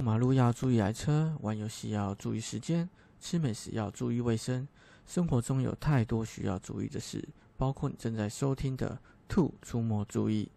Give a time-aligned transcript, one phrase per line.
[0.00, 2.88] 过马路要注意来车，玩游戏要注意时间，
[3.20, 4.66] 吃美食要注意卫生。
[5.06, 7.22] 生活中有太多需要注意的事，
[7.58, 8.94] 包括你正在收听的
[9.28, 10.50] 《兔出没注意》。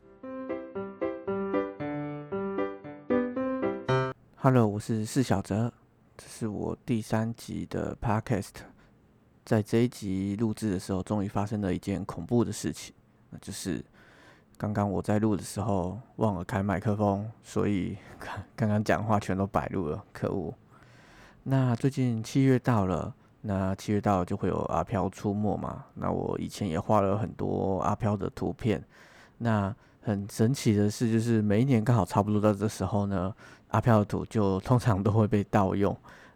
[4.37, 5.73] Hello，我是四小泽，
[6.15, 8.53] 这是我第三集的 Podcast。
[9.43, 12.95] 在这一集录制的时候，终于发生了一件恐怖的事情，
[13.29, 13.83] 那就是
[14.57, 17.97] 刚刚我在录的时候忘了开麦克风，所以
[18.55, 20.53] 刚刚讲话全都白录了，可恶！
[21.43, 23.13] 那最近七月到了。
[23.45, 25.83] 那七月到就会有阿飘出没嘛？
[25.95, 28.81] 那我以前也画了很多阿飘的图片。
[29.39, 33.35] 那很神奇的是，就是每一年刚好差不多到这时候呢，
[33.71, 35.93] 阿飘的图就通常都会被盗用。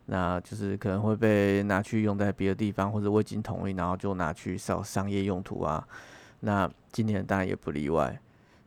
[0.08, 5.88] 那就是可能会被拿去用在别的地方，或者未经同意，然后就拿去烧商业用途啊。
[6.40, 8.20] 那今年当然也不例外。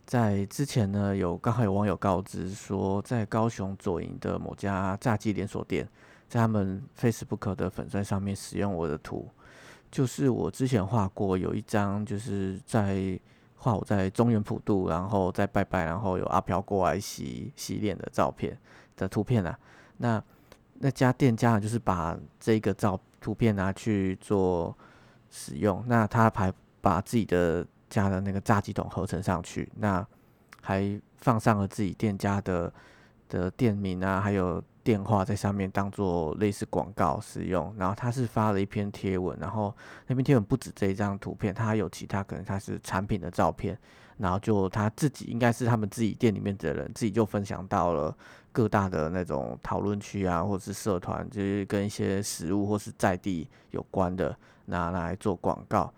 [0.06, 5.88] 在之前呢，有刚好有网友告知说，在高雄左营的某家炸鸡连锁店。
[6.29, 9.29] 在他们 Facebook 的粉钻上面使用我的图，
[9.90, 13.18] 就是我之前画过有一张，就是在
[13.57, 18.57] 画我在中原普渡，然后在拜拜，然后有阿飘过来洗洗脸的照片
[18.96, 19.59] 的图片啊。
[19.96, 20.23] 那
[20.74, 24.73] 那家店家就是把这个照图片拿去做
[25.30, 30.06] 使用，那他还把自己的家的那个炸鸡桶合成上去，那
[30.60, 32.72] 还放上了自己店家的
[33.28, 34.62] 的店名啊，还有。
[34.82, 39.72] 电话在上面当做类似广告使用，然后他是发了一篇贴文，然后
[40.06, 43.78] 那篇贴文不止这一张图片，他还有其他可能他是产品的照片，
[44.16, 48.16] 然后就他自己应该是他们自己店里面的人自己就分享到了
[48.52, 54.34] 各大的那种讨论区啊，或者是社团，就是跟一些食物或是在地有关的
[54.65, 55.92] 拿来做广告。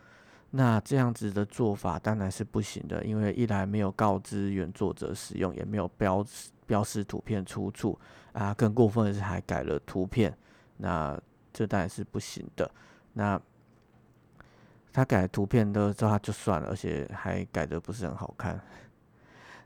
[0.54, 6.22] 那这样子的做法当然是不行的，因为一来没有告知原作者使用，也没有标
[6.66, 7.98] 标示图片出处
[8.34, 10.36] 啊，更过分的是还改了图片，
[10.76, 11.18] 那
[11.54, 12.70] 这当然是不行的。
[13.14, 13.40] 那
[14.92, 18.60] 他改图片的之后就算了，而且还改的不是很好看。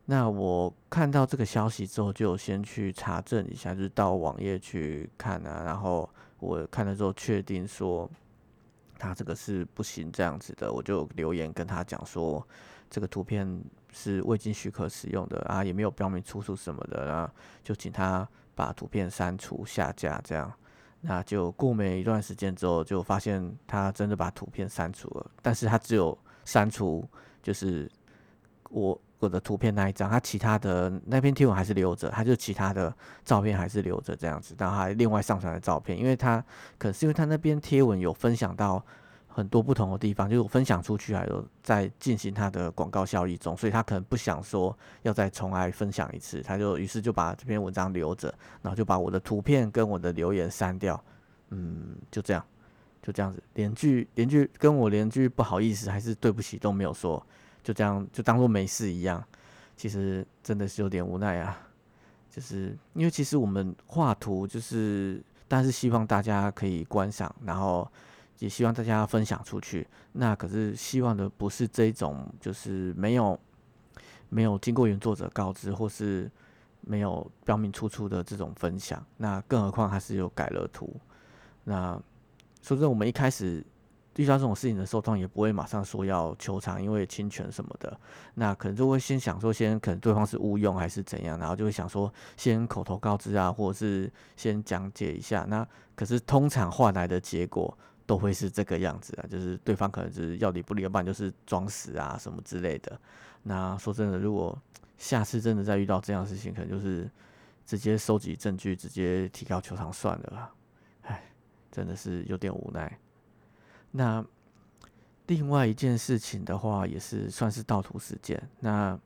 [0.04, 6.08] 那我看到这个消息之后，就先去查证一下，就是到网页去看啊，然后
[6.38, 8.08] 我看了之后确定说。
[8.98, 12.46] 他这个是不行这样子的，我就留言跟他讲说，
[12.88, 13.60] 这个图片
[13.92, 20.52] 是未经许可使用的啊，也没有标明出处什么的啊，就请他把图片删除下架这样。
[21.02, 27.06] 那就过没一段时间之后，就发现他真的把图片删除了，但是他只有删除
[27.42, 27.88] 就是
[28.70, 32.94] 我我的图片那一张，他其他的那篇贴文还是留着，他就其他的
[33.24, 36.38] 照片还是留着这样子，然后还另外上传的照片，因为他
[36.76, 38.84] 可能是因为他那边贴文有分享到
[39.26, 48.28] 很多不同的地方，就是我分享出去还有在进行他的广告效益中，所以他可能不想说要再重来分享一次，他就于是就把这篇文章留着，
[48.60, 51.02] 然后就把我的图片跟我的留言删掉，
[51.50, 52.44] 嗯，就这样，
[53.02, 57.24] 就这样子，连句连句跟我连句不好意思还是对不起都没有说。
[57.66, 59.20] 就这样，就当做没事一样。
[59.76, 61.58] 其实真的是有点无奈啊，
[62.30, 67.90] 就是因为其实我们画图就是，但是希望大家可以观赏，然后
[68.38, 69.84] 也希望大家分享出去。
[70.12, 73.36] 那可是希望的不是这种，就是没有
[74.28, 76.30] 没有经过原作者告知，或是
[76.82, 79.04] 没有标明出处的这种分享。
[79.16, 80.94] 那更何况还是有改了图。
[81.64, 82.00] 那
[82.62, 83.66] 说真的，我们一开始。
[84.16, 87.98] 遇到这种事情的时候，通常也不会马上说要求偿，因为侵权什么的，
[88.34, 95.44] 那可能就会先想说，先可能对方是误用还是怎样，然后就会想说，先口头告知啊，或者是先讲解一下。
[95.48, 102.98] 那可是通常换来的结果都会是这个样子啊，就是对方可能是要理不理，要不然就是装死啊什么之类的。
[103.42, 104.58] 那说真的，如果
[104.96, 107.10] 下次真的再遇到这样事情，可能就是
[107.66, 110.50] 直接收集证据，直接提高求偿算了。
[111.02, 111.22] 唉，
[111.70, 112.98] 真的是有点无奈。
[113.96, 114.24] 那
[115.26, 118.40] 另外一件事情的话，也是算是盗图事件。
[118.60, 118.96] 那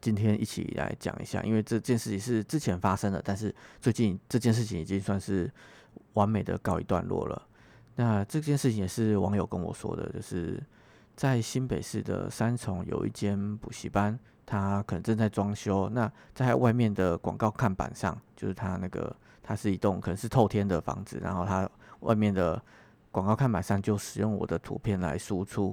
[0.00, 5.50] 今天一起来讲一下，因为这件事情是之前发生的，但是最近这件事情已经算是
[6.12, 7.42] 完美的告一段落了。
[7.96, 10.62] 那这件事情也是网友跟我说的，就是
[11.16, 15.88] 在新北市的三重有一间补习班，它可能正在装修。
[15.88, 21.68] 那在外面的广告看板上，就是它那个它是一栋可能是透天的房子，然后它
[22.00, 22.62] 外面的。
[23.14, 25.72] 广告看板上就使用我的图片来输出，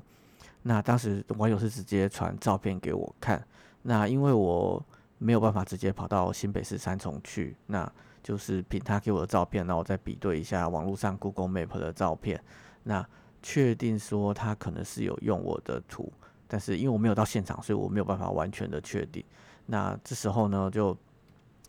[0.61, 3.43] 那当时网友是直接传照片给我看，
[3.81, 4.79] 那因为我
[5.17, 7.91] 没有办法直接跑到新北市三重去，那
[8.21, 12.39] 就是凭他给我的照片，那我再比对一下网络上 Google Map 的照片，
[12.83, 13.03] 那
[13.41, 16.13] 确定说他可能是有用我的图，
[16.47, 19.25] 但是因为我没有到现场，所以我没有办法完全的确定。
[19.65, 20.95] 那这时候呢，就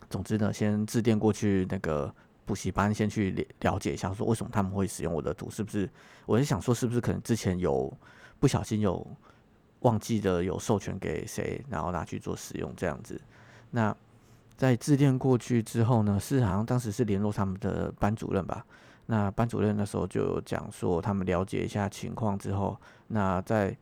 [0.07, 2.13] 总之呢，先致电过去那个
[2.45, 5.89] 补习班，先去了了解一下，说为什么他们会使用我的图，是不是？
[6.25, 7.91] 我是想说，是不是可能之前有
[8.39, 9.05] 不小心有
[9.79, 13.19] 忘记的有授权给谁，然后拿去做使用这样子。
[13.71, 13.95] 那
[14.55, 18.65] 在致电过去之后呢，是好像当时是联络他们的班主任吧。
[19.05, 23.75] 那班主任那时候就讲说，他们了解一下情况之后，那在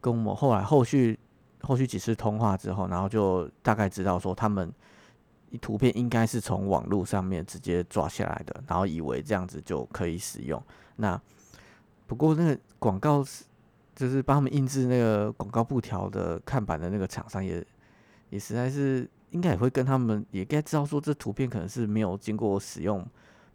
[0.00, 1.18] 跟我们后来后续
[1.62, 4.70] 后续几次通话之后，然后就大概知道说，他们
[5.58, 10.62] 图片应该是从网络上面直接抓下来的，然后以为这样子就可以使用。
[10.96, 11.20] 那
[12.06, 13.44] 不过那个广告是
[13.94, 17.64] 就是帮他们印制那个广告布条的看板的那个厂商也
[18.30, 23.06] 也实在是应该也会跟他们也该知道说，这图片可能是没有经过使用。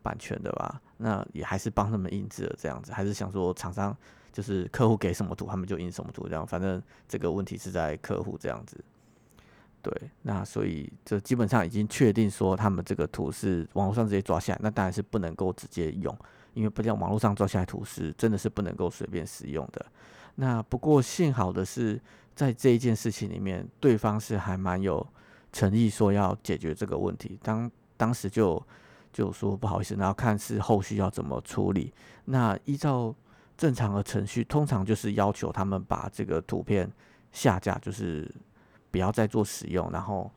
[0.05, 3.97] 版权的吧，那也还是帮他们印制了这样子，还是想说厂商
[4.31, 8.77] 就是客户给什么图，他们就印什么图这样，反正这个问题是在客户这样子。
[9.85, 16.17] 对，那所以这基本上已经确定说他们这个图是网络上直接抓下来，那当然是不能够直接用，
[16.53, 19.85] 因为不像网络上抓下来图是真的是不能够随便使用的。
[20.35, 22.01] 那不过幸好的是，
[22.35, 25.05] 在这一件事情里面，对方是还蛮有
[25.53, 28.61] 诚意说要解决这个问题，当当时就。
[29.15, 31.93] 就说不好意思，然后看是后续要怎么处理。
[32.25, 33.15] 那依照
[33.55, 36.91] 正常的程序，通常就是要求他们把这个图片
[37.31, 38.29] 下架，就是
[38.95, 39.91] 不要再做使用。
[39.91, 40.31] 然后，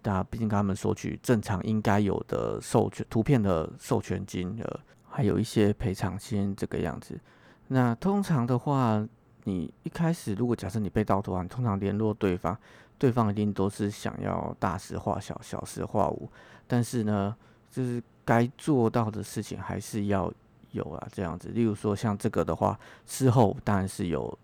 [0.00, 7.18] 大家毕竟跟他们索取正常应该有的授权图片的授权金额，还有一些赔偿金这个样子。
[7.66, 9.04] 那通常的话，
[9.42, 12.56] 你一开始如果假设你被盗图，你通常联络对方，
[12.96, 16.30] 对方一定都是想要大事化小，小事化无。
[16.68, 17.34] 但是呢，
[17.72, 20.32] 就是该做到的事情还是要
[20.70, 21.48] 有啊，这样子。
[21.48, 24.38] 例如说像这个的话，事后当然是有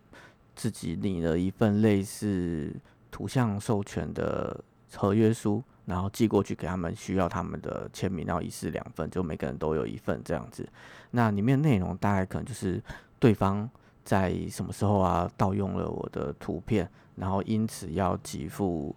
[0.56, 2.74] 自己领了一份类似
[3.12, 4.64] 图像授权的
[4.96, 10.68] 合约书，然后寄过去给他们，需要他们的签名，然后一式两份，就每个人都有一份这样子。
[11.12, 12.82] 那里面内容大概可能就是
[13.20, 13.70] 对方
[14.04, 18.96] 在什么时候啊盗用了我的图片，然后因此要给付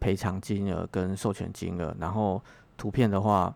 [0.00, 2.42] 赔偿金额跟授权金额，然后
[2.78, 3.54] 图片的话。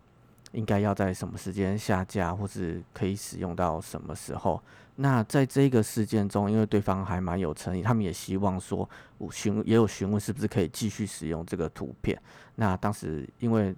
[0.53, 4.63] 应该要在什么时间下架，或是可以使用到什么时候？
[4.97, 8.89] 那在这个事件中，因为对方还蛮有诚意，他们也希望说，
[9.31, 12.21] 询也有询问是不是可以继续使用这个图片。
[12.57, 13.75] 那当时因为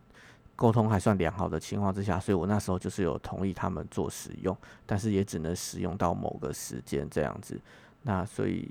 [0.57, 7.61] 沟通还算良好的情况之下，所以我那时候就是有同意他们做使用，但是也只能使用到某个时间这样子。
[8.03, 8.69] 那所以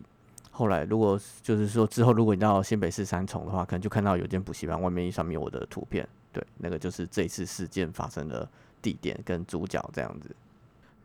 [0.52, 6.06] 后来如果就是说之后如果你到新北市三重的话，可能就看到有间补习班外面上面有我的图片。
[6.34, 8.50] 对，那个就是这次事件发生的
[8.82, 10.36] 地点跟主角这样子。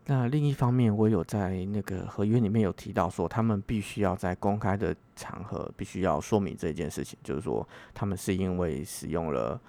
[0.05, 9.61] 那另一方面，我有在那个合约里面有提到说，他们必须要在公开的场合必须要说明这件事情，就是说他们是因为使用了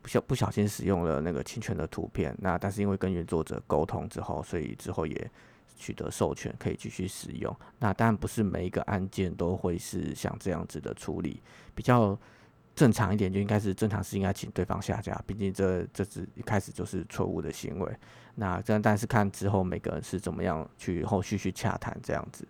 [0.00, 5.30] 不小不小心使用了那个侵权的图片，那但是因为跟原作者沟通之后，所以之后也
[5.76, 7.52] 取得授权可以继续使用。
[7.80, 11.42] 那当然不是每一个案件都会是像这样子的处理，
[11.74, 12.16] 比较。
[12.74, 17.96] 正常一点就应该是正常是应该请对方下架，毕竟这这只一开始就是错误的行为。
[18.34, 22.44] 那这但是看之后每个人是怎么样去后续去洽谈这样子。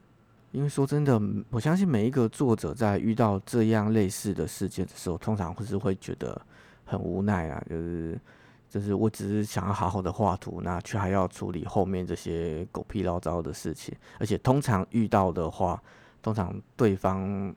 [0.51, 6.41] 因为说真的，我相信每一个作者在遇到这样类似的事件的时候，通常会是会觉得
[6.87, 8.19] 很无奈啊，就是
[8.71, 15.83] 就是我只是想要好好的画图，那却还要处理后面这些狗屁唠糟的事情，而且通常遇到的话，
[16.23, 17.55] 通常对方。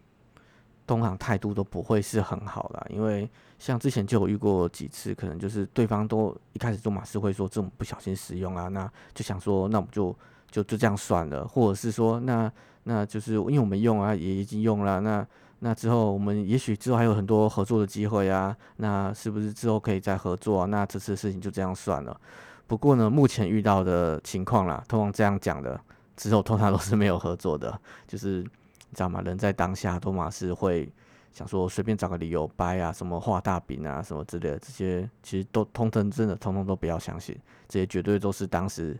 [0.88, 3.29] 通常态度都不会是很好的，因为
[3.60, 10.15] 像之前就有遇过几次，可能就是对方都一开始做马是会说这种不小心使用啊，那就想说那我们就
[10.50, 12.50] 就就这样算了，或者是说那
[12.84, 15.27] 那就是因为我们用啊也已经用了，那
[15.60, 20.65] 那之后我们也许之后还有很多合作的机会啊，那是不是之后可以再合作？
[20.67, 22.17] 那这次事情就这样算了。
[22.65, 25.77] 不过呢，目前遇到的情况啦，通常这样讲的
[26.15, 27.77] 之后通常都是没有合作的，
[28.08, 28.46] 就是。
[28.89, 29.22] 你知道吗？
[29.22, 30.91] 人在当下，多马是会
[31.34, 38.98] 想说随便找个理由掰啊，什么画大饼啊，什么之类的，这些其实都通通真的通通都不要相信，这些绝对都是当时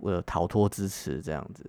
[0.00, 1.64] 为了逃脱支持这样子。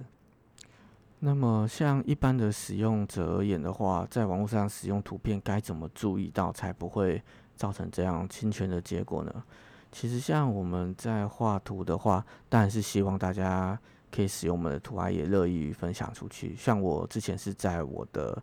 [1.20, 7.22] 那么，像一般的使用者而言的话，在网络上使用图片该怎么注意到，才不会
[7.56, 9.44] 造成这样侵权的结果呢？
[9.92, 13.78] 其实，像我们在画图的话，当然是希望大家。
[14.12, 16.56] 可以使用我们的图案，也乐意分享出去。
[16.56, 18.42] 像我之前是在我的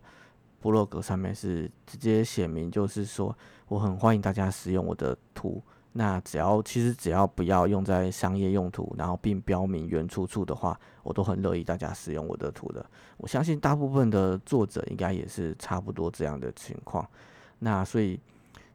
[0.59, 3.35] 部落格上面是直接写明，就是说
[3.67, 5.61] 我很欢迎大家使用我的图。
[5.91, 12.85] 那只要其实只要不要用在商业用途，然后并标明原出处的话，我都很乐意大家使用我的图的。
[13.17, 17.05] 我相信大部分的作者应该也是差不多这样的情况。
[17.57, 18.19] 那所以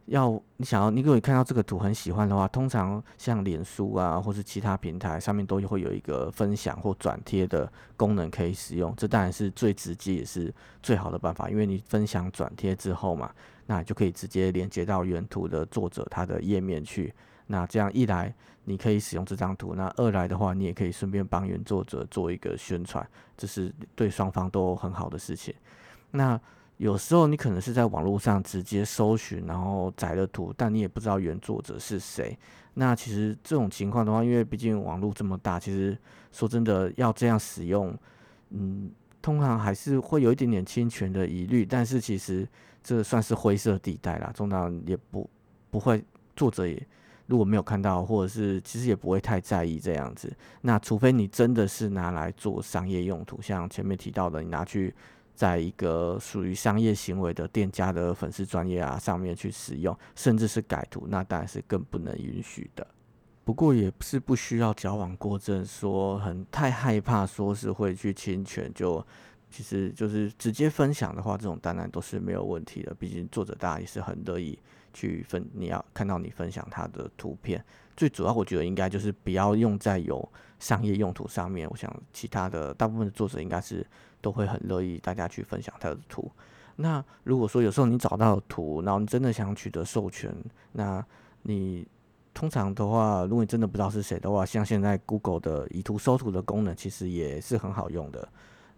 [0.06, 8.94] 要你想要，你如果看到这个图很喜欢的话，通常像脸书啊，或是其他平台上面都会有一个分享或转贴的功能可以使用。
[8.96, 13.30] 这当然是最直接也是最好的办法，因为你分享转贴之后嘛，
[13.66, 17.12] 那就可以直接连接到原图的作者他的页面去。
[17.46, 18.34] 那这样一来，
[18.64, 23.06] 你可以使用这张图；那二来的话，你也可以顺便帮原作者做一个宣传，
[23.37, 25.54] 这是对双方都很好的事情。
[26.11, 26.40] 那
[26.78, 32.37] 有时候你可能是在网络上直接搜寻，然后载了图，但你也不知道原作者是谁。
[32.75, 35.97] 那其实这种情况的话，因为毕竟网络这么大，其实
[36.33, 37.97] 说真的要这样使用，
[38.50, 38.90] 嗯，
[39.23, 41.64] 通常还是会有一点点侵权的疑虑。
[41.64, 42.47] 但是其实
[42.83, 45.31] 这算是灰色地带啦，通常也不
[45.71, 46.04] 不会，
[46.35, 46.85] 作者也
[47.26, 50.37] 如果没有看到，或者是其实也不会太在意这样子。
[50.61, 54.93] 那除非你真的是拿来做商业用途，像前面提到的，你拿去。
[55.35, 62.87] 在一个属于商业行为的店家的粉丝专业啊上面去使用，甚至是改图，那当然是更不能允许的。
[63.45, 69.05] 不过也是不需要矫枉过正，说很太害怕，说是会去侵权，就
[69.50, 72.95] 其实就是直接分享的话，这种当然都是没有问题的。
[72.95, 74.59] 毕竟作者大家也是很乐意
[74.95, 77.62] 去分，你要看到你分享他的图片，
[77.97, 80.27] 最主要我觉得应该就是不要用在有
[80.59, 81.69] 商业用途上面。
[81.71, 83.87] 我想其他的大部分的作者应该是。
[84.25, 86.33] 都会很乐意大家去分享他的图。
[86.77, 90.35] 那如果说有时候你找到图，然后你真的想取得授权，
[90.73, 91.05] 那
[91.43, 91.87] 你
[92.33, 98.27] 通常的话，如果你真的不知道是谁的话，像现在 Google 的以图搜图的功能，其实也是很好用的。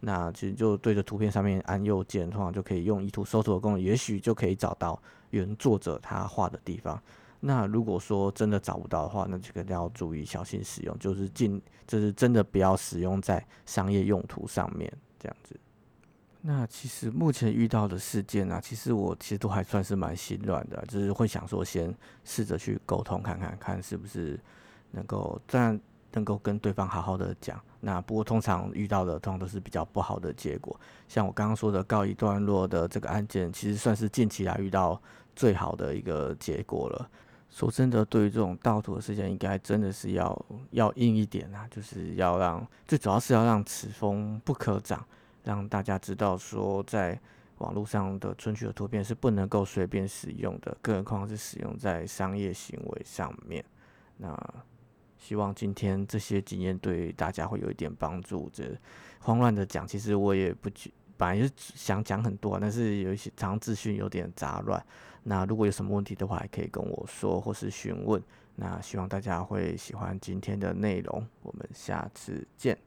[0.00, 7.00] 那其实就对着图片上面按右键，通常就可以用以图搜图的功能，也许就可以找到原作者他画的地方。
[7.46, 14.92] 那如果说真的找不到的话，那这个要注意小心使用，就是尽就是真的不要使用在商业用途上面。
[15.18, 15.58] 这样子，
[16.42, 24.38] 那其实目前遇到的事件呢，其实我其实都还算是蛮心软的，就是会想说先试着去沟通看看，看是不是
[24.90, 25.78] 能够这样
[26.12, 27.60] 能够跟对方好好的讲。
[27.80, 35.00] 那不过通常遇到的通常都是比较不好的结果，像我刚刚说的告一段落的这个案件，其实算是近期来遇到
[35.34, 37.08] 最好的一个结果了。
[37.56, 45.02] 说真的，对于这种盗图的事件，应该真的是要要硬一点啊，就是要让最主要是要让此风不可长，
[45.42, 47.18] 让大家知道说，在
[47.56, 53.64] 网络上的存取的图片是不能够随便使用的，更何况是使用在商业行为上面。
[54.18, 54.38] 那
[55.16, 58.50] 希望今天这些经验对大家会有一点帮助。
[58.52, 58.64] 这
[59.20, 60.68] 慌乱的讲，其实我也不
[61.16, 64.84] 本来就想讲很多，但是有一些常资讯有点杂乱。
[65.28, 68.22] 那如果有什么问题的话，也可以跟我说或是询问。
[68.54, 72.78] 那希望大家会喜欢今天的内容，我们下次见。